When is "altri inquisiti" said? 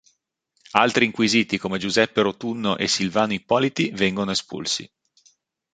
0.71-1.59